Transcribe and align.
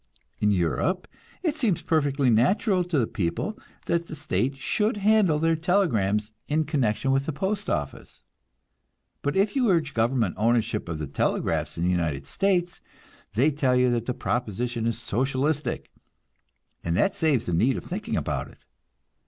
In 0.39 0.49
Europe 0.49 1.07
it 1.43 1.55
seems 1.57 1.83
perfectly 1.83 2.31
natural 2.31 2.83
to 2.85 2.97
the 2.97 3.05
people 3.05 3.59
that 3.85 4.07
the 4.07 4.15
state 4.15 4.55
should 4.57 4.97
handle 4.97 5.37
their 5.37 5.55
telegrams 5.55 6.31
in 6.47 6.63
connection 6.65 7.11
with 7.11 7.27
the 7.27 7.31
postoffice; 7.31 8.23
but 9.21 9.35
if 9.37 9.55
you 9.55 9.69
urge 9.69 9.93
government 9.93 10.33
ownership 10.39 10.89
of 10.89 10.97
the 10.97 11.05
telegraphs 11.05 11.77
in 11.77 11.83
the 11.83 11.91
United 11.91 12.25
States, 12.25 12.81
they 13.33 13.51
tell 13.51 13.75
you 13.75 13.91
that 13.91 14.07
the 14.07 14.15
proposition 14.15 14.87
is 14.87 14.97
"socialistic," 14.97 15.91
and 16.83 16.97
that 16.97 17.15
saves 17.15 17.45
the 17.45 17.53
need 17.53 17.77
of 17.77 17.83
thinking 17.83 18.17
about 18.17 18.47
it. 18.47 18.65